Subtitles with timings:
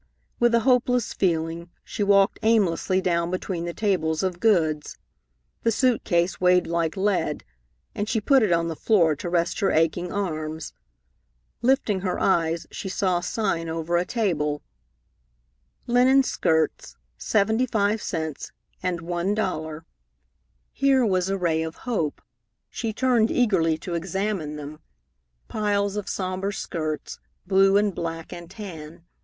[0.39, 4.97] With a hopeless feeling, she walked aimlessly down between the tables of goods.
[5.61, 7.43] The suit case weighed like lead,
[7.93, 10.73] and she put it on the floor to rest her aching arms.
[11.61, 14.63] Lifting her eyes, she saw a sign over a table
[15.85, 18.49] "Linene Skirts, 75 cts.
[18.81, 19.83] and $1.00."
[20.71, 22.23] Here was a ray of hope.
[22.71, 24.79] She turned eagerly to examine them.
[25.47, 29.03] Piles of sombre skirts, blue and black and tan.